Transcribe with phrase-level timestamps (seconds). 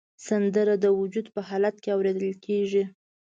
[0.27, 2.83] سندره د وجد په حالت کې اورېدل کېږي